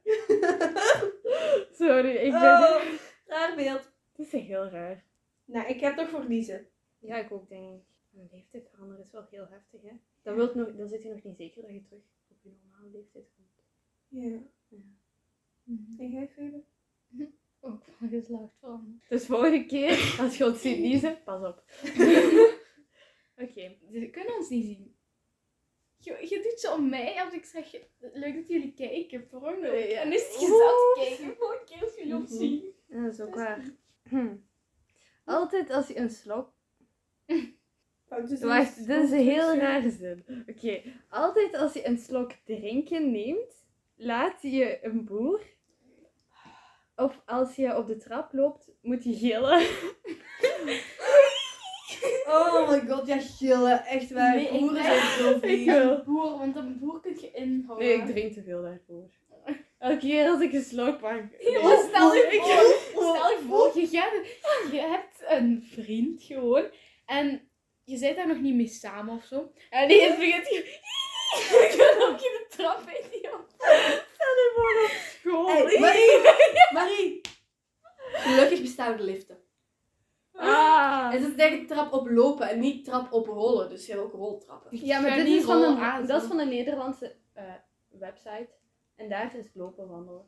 [1.86, 2.40] Sorry, ik ben...
[2.42, 2.82] Oh,
[3.26, 3.92] raar beeld.
[4.16, 5.04] Het is heel raar.
[5.44, 6.68] Nou, ik heb toch voor niezen.
[6.98, 7.82] Ja, ik ook denk ik.
[8.14, 9.92] Een leeftijd veranderen is wel heel heftig, hè?
[10.22, 12.02] Dan, wilt nog, dan zit je nog niet zeker dat je terug
[12.42, 13.48] op je normale leeftijd komt.
[14.08, 14.40] Ja.
[14.68, 14.78] Ja.
[15.98, 16.64] En jij, Febe?
[17.60, 19.00] Ook van geslacht van.
[19.08, 21.64] Dus volgende keer, als je ons ziet niezen, pas op.
[23.44, 23.76] Oké.
[23.92, 24.94] Ze kunnen ons niet zien.
[25.96, 29.60] Je, je doet zo om mij als ik zeg, leuk dat jullie kijken, per ongeluk.
[29.72, 30.00] Nee, ja.
[30.00, 32.38] En is het gezellig kijken, volgende keer als jullie ons Mhm.
[32.38, 32.74] zien.
[32.88, 33.64] Ja, dat is ook waar.
[34.08, 34.36] Hm.
[35.24, 36.52] Altijd als je een slok...
[38.10, 40.24] Oh, dus Wacht, dit is een heel rare zin.
[40.48, 40.80] Oké.
[41.08, 45.40] Altijd als je een slok drinken neemt, laat je een boer...
[46.96, 49.62] Of als je op de trap loopt, moet je gillen.
[52.26, 53.84] Oh my god, ja, gillen.
[53.84, 54.34] Echt waar.
[54.34, 55.66] Nee, Boeren zijn zo Ik vies.
[55.66, 57.86] Een boer, want een boer kun je inhouden.
[57.86, 59.10] Nee, ik drink te veel daarvoor.
[59.78, 61.22] Elke keer als ik een slok pak...
[61.40, 61.76] Nee.
[61.88, 62.40] Stel je Ik-
[62.94, 66.64] voor, stel je voor, je, gaat, je hebt een vriend gewoon
[67.06, 67.49] en
[67.90, 69.52] je bent daar nog niet mee samen of zo.
[69.70, 70.78] En ineens begint je...
[71.76, 73.44] Dan ook je de trap weet niet op.
[74.12, 75.46] Stel je voor op school.
[75.46, 76.20] Hey, Marie!
[76.80, 77.20] Marie!
[78.12, 79.38] Gelukkig bestaan de liften.
[80.32, 81.10] Ah.
[81.12, 83.68] En het is denk ik trap oplopen en niet trap oprollen.
[83.68, 84.86] Dus je hebt ook roltrappen.
[84.86, 87.44] Ja, maar dit is van rollen een, aan, dat is van een Nederlandse eh,
[87.88, 88.48] website.
[88.96, 90.24] En daar is lopen wandelen.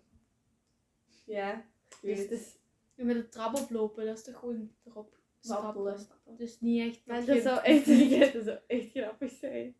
[1.24, 1.52] Ja.
[1.88, 2.30] Ik weet Dus het.
[2.30, 5.98] is, met de trap oplopen, dat is toch gewoon erop stappen.
[5.98, 6.36] stappen.
[6.36, 7.00] Dus niet echt...
[7.06, 7.86] maar dat je- zou echt,
[8.34, 9.76] dat zou echt grappig zijn.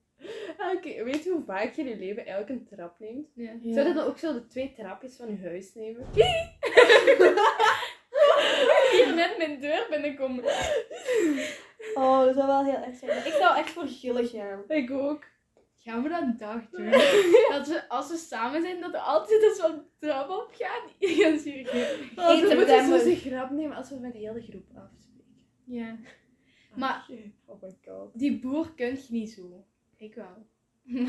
[0.57, 3.29] Ah, Oké, weet je hoe vaak je in je leven eigenlijk een trap neemt?
[3.35, 3.51] Ja.
[3.63, 3.75] Ja.
[3.75, 6.07] Zou je dan ook zo de twee trapjes van je huis nemen?
[8.93, 10.45] Hier net mijn deur binnenkomen.
[11.95, 13.27] Oh, dat zou wel heel erg zijn.
[13.27, 14.65] Ik zou echt voor gillen gaan.
[14.69, 15.25] Ik ook.
[15.79, 16.91] Gaan we dat een dag doen?
[17.51, 20.83] Dat we, als we samen zijn, dat er altijd zo'n trap op gaat.
[20.99, 23.01] Gaan ze hier geen- we 1 moeten september.
[23.01, 25.22] zo'n grap nemen als we met de hele groep afspreken.
[25.65, 25.99] Ja.
[26.77, 27.09] Maar-
[27.47, 28.19] Oh my god.
[28.19, 29.65] Die boer kunt je niet zo.
[29.97, 30.47] Ik wel.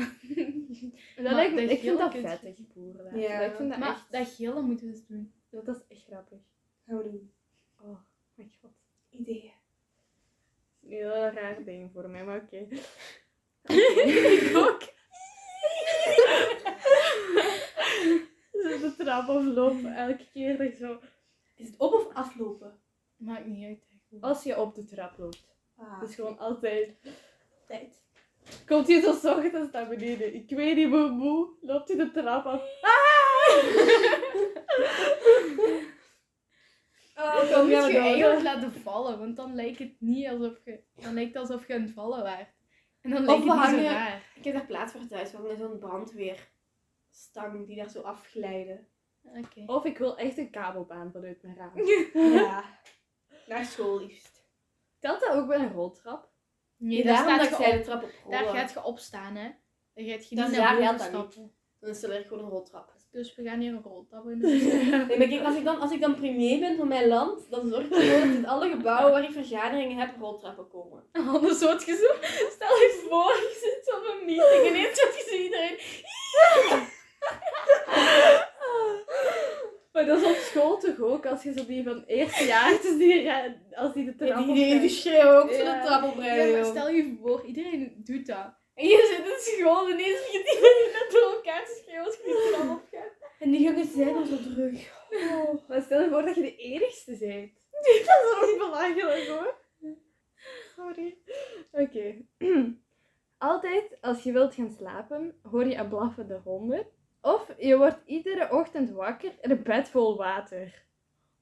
[1.16, 3.18] Dat Maar lijkt me, dat ik vind dat vettig, boeren.
[3.18, 3.40] Ja.
[3.40, 4.12] Ik vind dat maar echt...
[4.12, 5.32] dat gillen moeten we eens doen.
[5.50, 6.38] Dat, dat is echt grappig.
[6.86, 7.32] Gaan we doen.
[7.80, 7.98] Oh
[8.34, 8.70] my god.
[9.10, 9.52] Ideeën.
[10.82, 12.56] Een heel raar ding voor mij, maar oké.
[13.66, 14.80] ik ook.
[18.52, 21.00] de trap aflopen, elke keer dat je zo...
[21.54, 22.78] Is het op of aflopen?
[23.16, 23.93] Maakt niet uit.
[24.20, 25.46] Als je op de trap loopt.
[25.76, 26.96] Ah, Het is gewoon altijd...
[27.66, 28.02] tijd.
[28.66, 30.34] Komt hij zo ochtends naar beneden.
[30.34, 31.48] Ik weet niet hoe moe.
[31.60, 32.62] Loopt hij de trap af.
[32.80, 32.92] Ah!
[37.16, 40.80] Oh, Dan moet je eigenlijk laten vallen, want dan lijkt het niet alsof je...
[40.94, 42.48] Dan lijkt het alsof je aan het vallen waart.
[43.00, 44.22] En dan Of lijkt het niet zo hangen- raar.
[44.34, 45.30] Ik heb daar plaats voor thuis.
[45.30, 48.86] We hangen zo'n brandweerstang die daar zo afglijden.
[49.22, 49.62] Oké.
[49.66, 51.72] Of ik wil echt een kabelbaan vanuit mijn raam.
[52.34, 52.64] Ja.
[53.46, 54.42] Naar school liefst.
[54.98, 56.28] Telt dat ook bij een roltrap?
[56.76, 59.50] Nee, Daarom daar, dat staat de trap op daar gaat je opstaan, hè.
[59.94, 61.52] Dan gaat je Dat niet is naar boven stappen.
[61.80, 62.92] Dan is er gewoon een roltrap.
[63.10, 64.38] Dus we gaan hier een roltrap in.
[65.08, 67.68] Nee, maar kijk, als ik, dan, als ik dan premier ben van mijn land, dan
[67.68, 71.04] zorg ik ervoor dat in alle gebouwen waar ik vergaderingen heb, roltrappen komen.
[71.34, 72.26] Anders wordt je zo...
[72.50, 75.78] Stel je voor, je zit op een meeting en ineens wordt je zo iedereen...
[79.94, 81.26] Maar dat is op school toch ook?
[81.26, 83.30] Als je zo die van eerste jaar, dus die,
[83.74, 85.80] als die de trap die, op die, die schreeuwen ook Ja.
[85.80, 86.56] de trap oprijden.
[86.56, 88.54] Ja, stel je voor, iedereen doet dat.
[88.74, 92.22] En je zit in school en ineens begint iedereen door elkaar te schreeuwen als je
[92.24, 93.12] die trap opgaat.
[93.38, 94.92] En die gangen zijn al zo druk.
[95.68, 97.52] Maar stel je voor dat je de enigste bent.
[98.06, 99.54] Dat is ook belachelijk hoor.
[100.76, 101.16] Sorry.
[101.72, 102.14] Oké.
[103.38, 106.86] Altijd als je wilt gaan slapen, hoor je een blaffende honden.
[107.24, 110.82] Of je wordt iedere ochtend wakker in een bed vol water.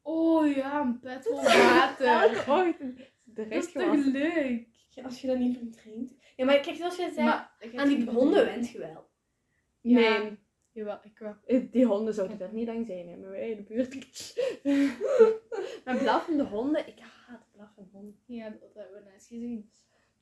[0.02, 2.06] Oh ja, een bed vol water.
[2.22, 2.96] Elke ochtend.
[2.96, 4.66] De Dat rest is toch leuk?
[4.88, 6.14] Ja, als je dat niet verdrinkt.
[6.36, 9.08] Ja, maar kijk, zoals jij zei, Maar, dat aan die honden went je wel.
[9.80, 10.18] Ja.
[10.18, 10.38] Nee,
[10.72, 11.36] Jawel, ik wel.
[11.46, 13.94] eh, die honden zouden daar niet lang zijn hè, mij in de buurt.
[15.84, 18.18] maar blaffende honden, ik haat blaffende honden.
[18.26, 19.70] Ja, dat hebben we net gezien.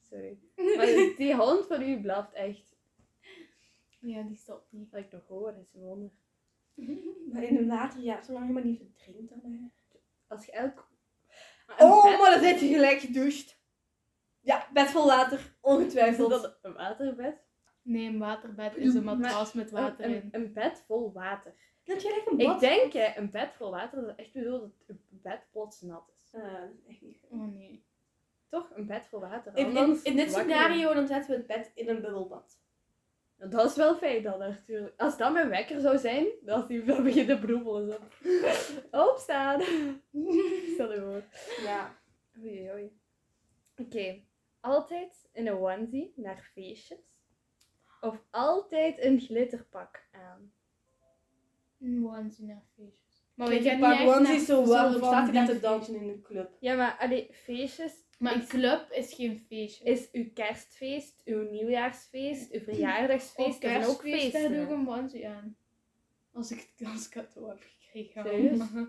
[0.01, 0.39] Sorry.
[0.77, 2.79] Maar die hond van u blaft echt.
[4.01, 4.91] Ja, die stopt niet.
[4.91, 6.11] Wat ik nog hoor is een wonder.
[7.33, 9.73] Maar in een later jaar, zolang je maar niet verdrinkt dan.
[10.27, 10.89] Als je elk...
[11.67, 13.59] Een Oh, bed- maar dan zit je gelijk gedoucht.
[14.41, 16.31] Ja, bed vol water, Is ongetwijfeld.
[16.31, 17.49] dat een waterbed?
[17.83, 20.29] Nee, een waterbed is een matras met water een, in.
[20.33, 21.55] een bed vol water.
[21.85, 22.61] Dat je gelijk een Ik bad.
[22.61, 26.35] denk hè, een bed vol water, dat echt bedoelt dat het bed plots nat is.
[26.41, 27.31] Ah, dat is echt niet goed.
[27.39, 27.85] Oh nee.
[28.49, 28.71] Toch?
[28.75, 29.57] Een bed vol water.
[29.57, 32.61] In, in, dit scenario dan zetten we het bed in een bubbelbad.
[33.49, 35.01] Dat is wel fijn dan natuurlijk.
[35.01, 37.89] Als dat mijn wekker zou zijn, dan, die, dan begint te broebelen.
[37.89, 37.99] Zo.
[39.11, 39.61] Opstaan.
[40.75, 41.23] Stel je voor.
[41.65, 41.99] Ja.
[42.39, 42.99] Oei, oei.
[43.77, 44.23] Oké.
[44.61, 46.99] Altijd in een onesie naar feestjes.
[48.01, 50.53] Of altijd een glitterpak aan.
[51.81, 53.25] Een onesie naar feestjes.
[53.35, 56.09] Maar Weet we je, gaan pak onesie zo warm, van staat hij te dansen in
[56.09, 56.57] een club.
[56.61, 59.85] Ja, maar allee, feestjes Maar een club is geen feestje.
[59.85, 63.61] is uw kerstfeest, uw nieuwjaarsfeest, uw verjaardagsfeest.
[63.61, 65.57] Zijn ook kerstfeest, daar doe ik een onesie aan.
[66.33, 68.23] Als ik het als cadeau heb gekregen.
[68.25, 68.69] Serieus?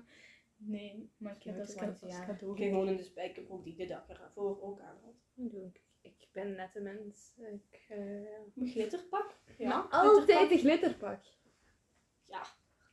[0.63, 3.86] Nee, maar ik heb dat als cadeau Ik ging gewoon in de spijkerbroek die de
[3.86, 5.13] dak ervoor ook aan had.
[5.34, 5.82] Dat doe ik.
[6.02, 7.34] Ik ben net een mens.
[7.38, 7.98] Ik, eh,
[8.56, 9.36] Een glitterpak?
[9.58, 9.67] Ja.
[9.67, 11.24] Maar altijd een glitterpak.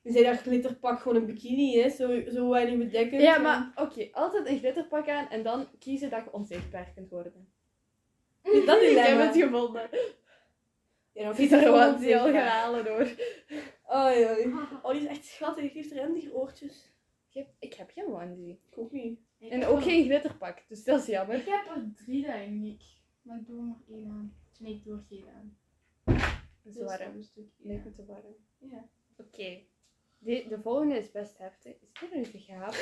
[0.09, 3.23] Je zei dat glitterpak gewoon een bikini is, zo, zo weinig bedekkend.
[3.23, 7.53] Ja, maar oké, altijd een glitterpak aan en dan kiezen dat je onzichtbaar kunt worden.
[8.43, 9.89] Is dat Ik heb het gevonden.
[11.13, 13.09] Ja, dan was die al gaan halen hoor.
[13.97, 14.55] Oei, oei.
[14.83, 15.63] Oh, die is echt schattig.
[15.63, 16.93] Die heeft rendieroortjes.
[17.29, 18.61] Ik heb, ik heb geen onesie.
[18.71, 19.21] Ik ook niet.
[19.39, 21.37] En ook geen glitterpak, dus dat is jammer.
[21.37, 22.83] Ik heb er drie, denk ik.
[23.23, 24.35] Maar ik doe er maar één aan.
[24.59, 25.59] Nee, ik doe er geen aan.
[26.63, 27.25] Zo Dus warm.
[27.57, 28.37] me te warm.
[28.59, 28.89] Ja.
[29.17, 29.61] Oké.
[30.19, 31.77] De, de volgende is best heftig.
[31.81, 32.79] Is dit nu te gapen?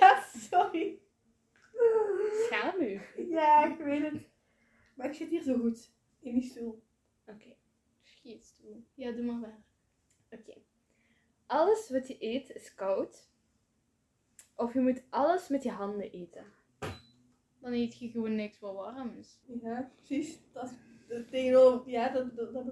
[0.00, 1.00] Ja, sorry.
[2.46, 3.00] Schaam u.
[3.28, 4.22] Ja, ik weet het.
[4.94, 5.92] Maar ik zit hier zo goed.
[6.20, 6.82] In die stoel.
[7.26, 7.56] Oké.
[8.02, 8.84] Schietstoel.
[8.94, 9.62] Ja, doe maar waar.
[10.30, 10.54] Oké.
[11.46, 13.28] Alles wat je eet is koud.
[14.56, 16.44] Of je moet alles met je handen eten.
[17.58, 19.38] Dan eet je gewoon niks wat warm is.
[19.62, 20.38] Ja, precies.
[20.52, 20.74] Dat
[21.08, 21.90] is tegenover.
[21.90, 22.64] Ja, dat, dat, dat.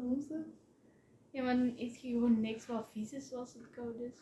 [1.31, 4.15] Ja, maar dan eet je gewoon niks wat vies is als het koud is.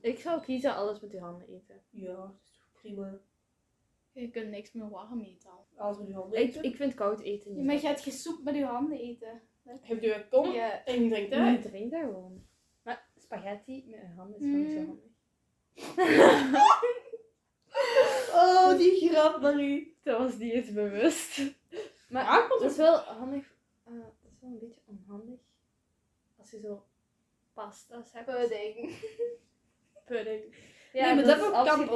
[0.00, 1.80] Ik zou kiezen alles met je handen eten.
[1.90, 3.18] Ja, dat is toch prima.
[4.12, 5.50] Je kunt niks meer warm eten.
[5.50, 5.66] al.
[5.76, 6.62] Als we nu handen Ik, eten.
[6.62, 7.88] ik vind koud eten Ja, niet maar je lekker.
[7.90, 9.42] gaat geen soep met je handen eten.
[9.80, 10.84] Heb je een kom Ja.
[10.84, 11.62] en je drinkt Je eruit.
[11.62, 12.46] drinkt daar gewoon.
[12.82, 14.86] Maar spaghetti met je handen is gewoon niet zo Mm.
[14.86, 15.10] handig.
[18.34, 19.96] Oh, die grap, Marie.
[20.02, 21.38] Dat was niet eens bewust.
[22.08, 23.54] Maar Ja, dat is wel handig.
[23.84, 25.40] eh, dat is wel een beetje onhandig.
[26.42, 26.84] Als je zo
[27.52, 28.26] pasta's hebt.
[28.26, 28.92] Pudding.
[30.06, 30.54] Pudding.
[30.92, 31.78] nee, maar dat heb ik opgedaan.
[31.80, 31.88] niet-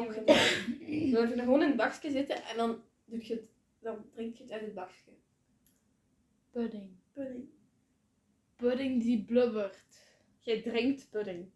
[1.13, 3.43] Dan moet je gewoon in het bakje zitten en dan, doe je het,
[3.81, 5.11] dan drink je het uit het bakje.
[6.51, 6.91] Pudding.
[7.13, 7.49] Pudding.
[8.57, 10.05] Pudding die blubbert.
[10.39, 11.51] Jij drinkt pudding.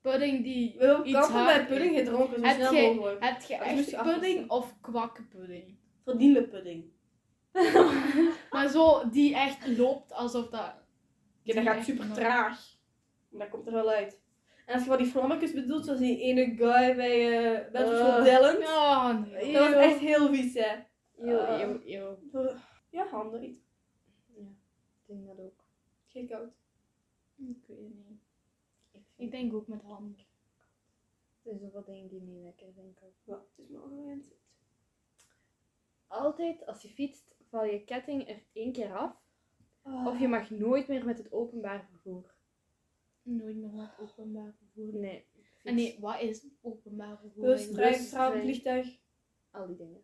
[0.00, 3.24] Pudding die We hebben bij pudding gedronken, zo Heb snel jij- mogelijk.
[3.24, 5.76] Heb je echt je pudding of kwakkenpudding?
[6.04, 6.84] Vanillepudding.
[8.50, 10.74] Maar zo die echt loopt alsof dat...
[11.42, 12.76] Ja, dat gaat super traag.
[13.28, 14.20] Maar dat komt er wel uit.
[14.66, 18.24] En als je van die vlammetjes bedoelt, zoals die ene guy bij uh, Battlefield.
[18.26, 18.64] Talent.
[18.64, 19.52] Oh, nee.
[19.52, 20.74] Dat was echt heel vies, hè.
[21.18, 21.60] Ah.
[21.60, 22.18] eeuw, eeuw.
[22.90, 23.58] Ja, handen iets.
[24.34, 25.64] Ja, ik denk dat ook.
[26.06, 26.52] Geen koud.
[27.36, 28.20] Ik weet het niet.
[28.90, 30.18] Ik, Ik denk ook met handen.
[30.18, 30.24] er
[31.42, 32.94] zijn zoveel dingen die niet lekker zijn.
[33.00, 33.12] koud.
[33.24, 34.26] Ja, het is maar gewend.
[36.06, 39.16] Altijd als je fietst, val je ketting er één keer af.
[39.82, 40.06] Ah.
[40.06, 42.34] Of je mag nooit meer met het openbaar vervoer.
[43.22, 45.00] Nooit meer met openbaar vervoer.
[45.00, 45.26] Nee.
[45.62, 47.44] En nee, wat is openbaar vervoer?
[47.44, 48.98] Bus, trein, vliegtuig.
[49.50, 50.02] Al die dingen.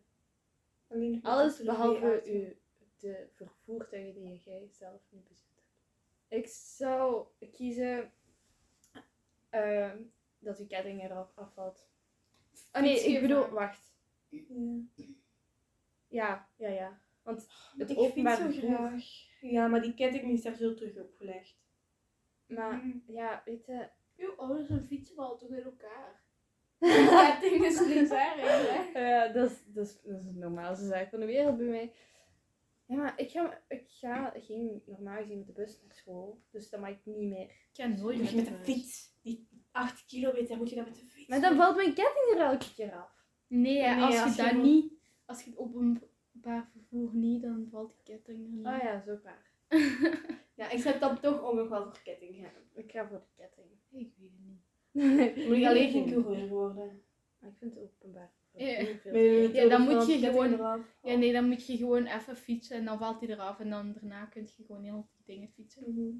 [0.87, 2.57] Alleen Alles behalve u,
[2.97, 5.47] de vervoertuigen die jij zelf niet bezit.
[6.27, 8.11] Ik zou kiezen
[9.49, 9.97] ehm,
[10.39, 11.87] dat uw ketting eraf afvalt.
[12.71, 13.93] Oh nee, ik bedoel, wacht.
[14.29, 14.37] Ja.
[16.07, 17.01] Ja, ja, ja.
[17.21, 19.03] Want het ik openbaar vervoer.
[19.41, 21.57] Ja, maar die ketting is daar zo terug opgelegd.
[22.47, 23.89] Maar ja, weet je.
[24.17, 26.23] Uw ouders en fietsen vallen toch in elkaar?
[27.39, 28.35] Ketting is niks erg,
[28.93, 28.99] hè?
[28.99, 31.93] Ja, dat is, dat, is, dat is de normaalste zaak van de wereld bij mij.
[32.85, 36.41] Ja, maar ik ga, ik ga geen normaal gezien met de bus naar school.
[36.51, 37.43] Dus dat mag ik niet meer.
[37.49, 39.17] Ik ga nooit Moet je met de fiets.
[39.21, 41.27] Die 8 kilometer moet je dan met de fiets.
[41.27, 43.25] Maar dan valt mijn ketting er elke keer af.
[43.47, 44.93] Nee, als, als je je dat moet- niet...
[45.25, 45.59] Als je het
[46.39, 48.65] openbaar vervoer niet, dan valt die ketting er niet.
[48.65, 49.51] Oh ja, zo waar.
[50.59, 52.63] Ja, ik zet dan toch om nog wel voor ketting gaan.
[52.73, 53.65] Ik ga voor de ketting.
[53.71, 55.47] Ik weet het niet.
[55.47, 57.03] Moet ik alleen geen coureur worden.
[57.39, 58.31] Maar ik vind het openbaar.
[58.53, 59.67] Ja.
[59.69, 60.85] dan moet je gewoon-?
[61.01, 63.59] Ja, nee, dan moet je gewoon even fietsen en dan valt hij eraf.
[63.59, 65.83] En dan daarna kun je gewoon heel die dingen fietsen.
[65.93, 66.15] Mhm.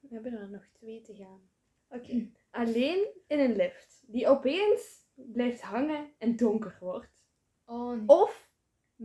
[0.00, 1.50] We hebben er nog twee te gaan.
[1.88, 2.30] Oké.
[2.50, 4.04] Alleen in een lift.
[4.06, 7.14] Die opeens blijft hangen en donker wordt.
[7.64, 8.06] Oh nee.
[8.06, 8.43] Of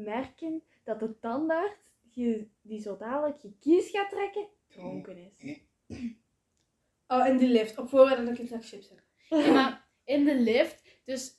[0.03, 1.75] merken dat de tandarts
[2.12, 5.59] je, die zo dadelijk je kies gaat trekken, dronken is.
[7.07, 7.77] Oh, en die lift.
[7.77, 8.99] Op voorraad dat ik een zak chips heb.
[9.29, 11.38] Ja, maar in de lift, dus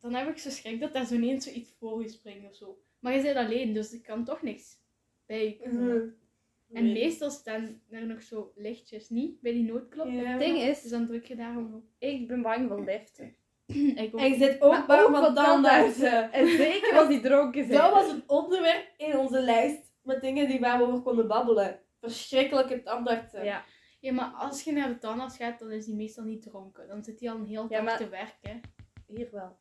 [0.00, 2.82] dan heb ik zo schrik dat daar zo ineens zoiets voor je springt of zo.
[2.98, 4.78] Maar je zit alleen, dus er kan toch niks
[5.26, 5.96] bij je komen.
[5.96, 6.76] Mhm.
[6.76, 10.06] En meestal staan er nog zo lichtjes niet bij die noodklop.
[10.06, 10.12] Ja.
[10.24, 11.84] Het ding Dus is, dan druk je daarom op.
[11.98, 13.34] ik ben bang voor liften.
[13.66, 14.20] Ik ook.
[14.20, 16.32] En je zit ook Maar bang ook van tandartsen.
[16.32, 17.78] En zeker als die dronken zijn.
[17.78, 21.80] Dat was een onderwerp in onze lijst met dingen die waar we over konden babbelen.
[22.00, 23.44] Verschrikkelijke tandartsen.
[23.44, 23.64] Ja,
[24.00, 26.88] Ja, maar als je naar de tandarts gaat, dan is die meestal niet dronken.
[26.88, 28.60] Dan zit hij al een heel dag Ja, maar- te werken.
[29.06, 29.58] hier wel.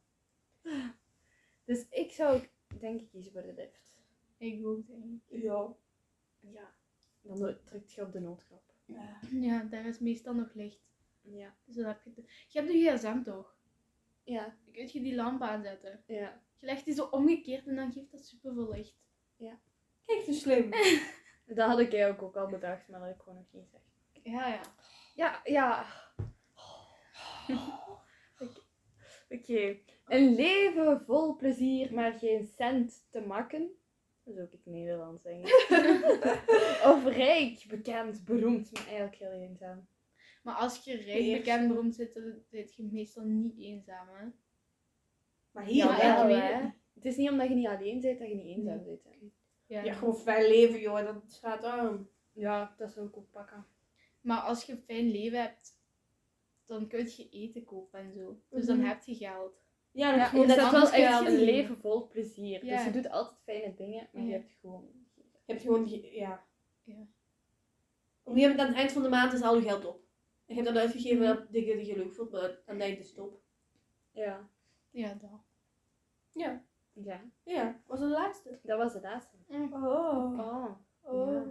[1.66, 2.42] Dus ik zou
[2.80, 3.80] denk ik kiezen voor de lift.
[4.38, 5.42] Ik ook, denk ik.
[5.42, 5.68] Ja.
[6.40, 6.74] Ja.
[7.22, 8.62] Dan drukt je op de noodknop.
[9.32, 10.80] Ja, daar is meestal nog licht.
[11.22, 11.56] Ja.
[11.66, 12.24] Dus dan heb je, de...
[12.48, 13.56] je hebt de gsm toch?
[14.24, 14.44] Ja.
[14.64, 16.04] Dan kun je die lamp aanzetten.
[16.08, 16.42] Ja.
[16.60, 19.02] Je legt die zo omgekeerd en dan geeft dat superveel licht.
[20.06, 20.70] Kijk, zo slim.
[21.56, 23.84] Dat had ik eigenlijk ook al bedacht, maar dat heb ik gewoon nog niet gezegd.
[24.24, 24.62] Ja, ja.
[25.16, 25.86] Ja, ja.
[29.30, 29.78] Oké.
[30.06, 33.72] Een leven vol plezier, maar geen cent te makken.
[34.24, 35.68] Dat is ook het Nederlands, denk ik.
[36.94, 39.88] of rijk, bekend, beroemd, maar eigenlijk heel eenzaam.
[40.41, 44.25] Maar als je rijk, bekend, beroemd zit, dan zit je meestal niet eenzaam, hè?
[45.51, 46.27] Maar hier wel.
[46.27, 46.62] hè.
[46.93, 49.04] het is niet omdat je niet alleen bent dat je niet eenzaam bent.
[49.04, 49.10] hè.
[49.65, 49.84] Ja.
[49.84, 51.06] Ja, gewoon fijn leven, joh.
[51.06, 52.10] Dat staat aan.
[52.34, 53.65] Ja, dat zou ik ook pakken.
[54.21, 55.80] Maar als je een fijn leven hebt,
[56.65, 58.39] dan kun je eten kopen en zo.
[58.49, 58.88] Dus dan Mhm.
[58.88, 59.60] heb je geld.
[59.91, 61.27] Ja, dat Ja, je wel anders echt geld.
[61.27, 62.65] een leven vol plezier.
[62.65, 62.75] Ja.
[62.75, 64.34] Dus je doet altijd fijne dingen, maar je Ja.
[64.34, 64.89] hebt gewoon...
[65.45, 66.45] Je hebt gewoon, ja.
[66.84, 66.93] Ja.
[68.23, 70.04] Op een gegeven moment aan het eind van de maand is al je geld op.
[70.52, 71.52] En je hebt dat uitgegeven Mhm.
[71.52, 73.42] dingen die je leuk vond, maar aan het eind is het op.
[74.12, 74.50] Ja.
[74.90, 75.44] Ja, dat.
[76.32, 76.64] Ja.
[76.94, 77.22] Ja.
[77.44, 78.60] Ja, was dat de laatste?
[78.64, 79.36] Dat was de laatste.
[79.48, 79.74] Oh.
[79.74, 80.80] Oh.
[81.02, 81.48] Oh.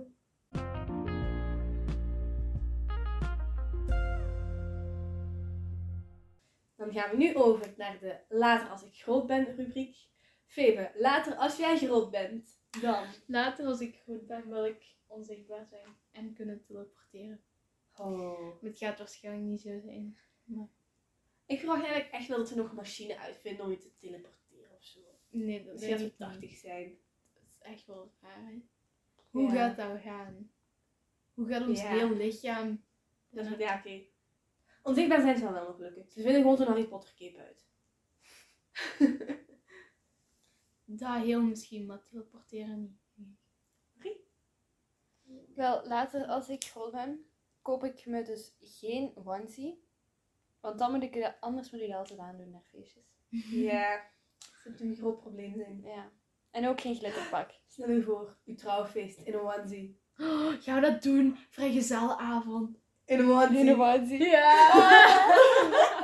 [6.76, 9.96] Dan gaan we nu over naar de later als ik groot ben rubriek.
[10.44, 13.04] Febe, later als jij groot bent, dan.
[13.26, 17.40] Later als ik groot ben, wil ik onzichtbaar zijn en kunnen teleporteren.
[18.00, 18.38] Oh.
[18.62, 20.18] Maar het gaat waarschijnlijk niet zo zijn.
[21.46, 24.76] Ik verwacht eigenlijk echt wel dat ze nog een machine uitvinden om je te teleporteren
[24.76, 25.00] of zo.
[25.28, 26.32] Nee, dat Dat denk gaat ik zo niet.
[26.40, 26.98] 80 zijn.
[27.34, 28.62] Dat is echt wel raar, hè?
[29.30, 29.48] Hoe Ja.
[29.50, 30.50] gaat dat gaan?
[31.34, 31.88] Hoe gaat ons Ja.
[31.88, 32.84] heel lichaam...
[33.30, 34.02] Dat is, ja, oké.
[34.82, 36.04] Onzichtbaar zijn zou wel nog lukken.
[36.10, 37.68] Ze vinden gewoon zo'n Harry Potter cape uit.
[40.84, 44.18] Dat heel misschien, maar teleporteren niet.
[45.54, 47.29] Wel, later als ik groot ben,
[47.62, 49.88] koop ik me dus geen onesie.
[50.60, 53.04] Want dan moet ik dat, anders moet ik altijd aandoen naar feestjes.
[53.50, 54.04] Ja,
[54.64, 55.80] dat zou een groot probleem zijn.
[55.84, 56.10] Ja.
[56.50, 57.50] En ook geen glitterpak.
[57.66, 60.00] Stel u voor, uw trouwfeest in een onesie.
[60.18, 61.38] Oh, gaan we dat doen?
[61.50, 62.78] Vrijgezelavond.
[63.04, 63.58] In een onesie.
[63.58, 64.24] In een onesie.
[64.24, 64.68] Ja!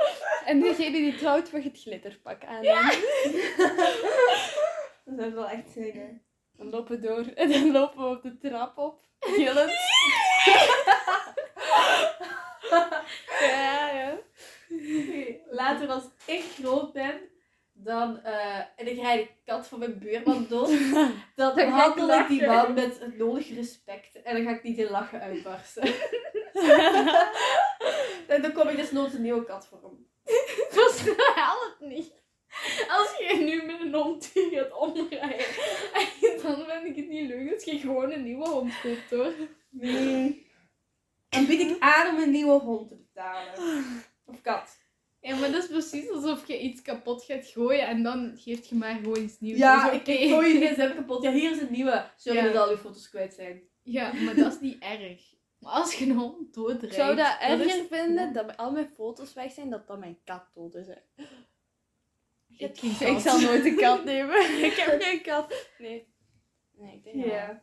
[0.47, 2.63] En degene die trouwt mag het glitterpak aan.
[5.05, 6.09] dat zou wel echt zijn, hè.
[6.57, 9.01] Dan lopen we door en dan lopen we op de trap op.
[9.19, 9.71] Gillend.
[13.41, 14.19] ja, ja.
[15.51, 17.21] Later als ik groot ben,
[17.73, 20.69] dan, eh, en ik rijd de kat van mijn buurman dood,
[21.37, 24.23] dan Dan ga ik die man met het nodige respect.
[24.23, 25.83] En dan ga ik niet in lachen uitbarsten.
[28.35, 30.07] en dan kom ik desnoods een nieuwe kat voor hem.
[30.75, 32.25] Dat haal het niet.
[32.89, 35.47] Als je nu met een hond die gaat omrijden,
[36.43, 39.33] dan vind ik het niet leuk als je gewoon een nieuwe hond koopt hoor.
[39.71, 40.46] Nee.
[41.29, 43.85] Dan bied ik aan om een nieuwe hond te betalen.
[44.25, 44.79] Of kat.
[45.21, 48.75] Ja, maar dat is precies alsof je iets kapot gaat gooien en dan geeft je
[48.75, 49.59] maar gewoon iets nieuws.
[49.59, 50.11] Ja, ik, oké.
[50.11, 51.23] ik gooi je gsm kapot.
[51.23, 52.11] Ja, hier is een nieuwe.
[52.17, 52.45] Sorry Ja.
[52.53, 53.63] dat al uw foto's kwijt zijn.
[53.83, 55.35] Ja, maar dat is niet erg.
[55.59, 56.83] Maar als je een hond doodrijdt...
[56.83, 60.19] Ik zou dat is- erger vinden dat al mijn foto's weg zijn, dat dan mijn
[60.25, 60.87] kat dood is.
[60.87, 60.95] hè.
[62.47, 63.23] Je hebt Ik, geen ik kat.
[63.23, 64.41] zal nooit een kat nemen.
[64.65, 65.69] ik heb geen kat.
[65.79, 66.09] Nee.
[66.73, 67.47] Nee, ik denk Ja.
[67.47, 67.57] dat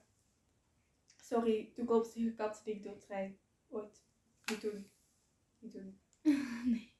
[1.21, 3.38] Sorry, toekomstige kat die ik doodrijd.
[3.73, 4.01] Ooit.
[4.45, 4.91] Niet doen.
[5.59, 5.99] Niet doen.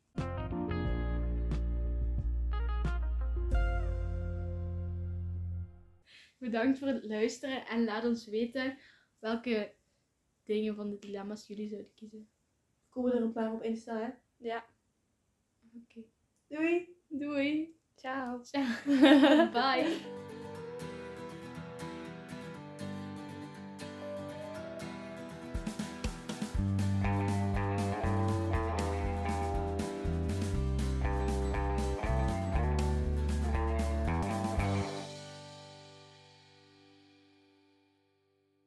[6.38, 8.78] Bedankt voor het luisteren en laat ons weten
[9.20, 9.76] welke
[10.44, 12.30] dingen van de dilemma's jullie zouden kiezen.
[12.90, 14.10] Komen er een paar op Insta, hè?
[14.38, 14.66] Ja.
[15.84, 16.04] Oké.
[16.48, 17.02] Doei!
[17.08, 17.80] Doei.
[17.96, 18.44] Ciao.
[18.44, 18.66] Ciao.
[19.52, 20.32] Bye.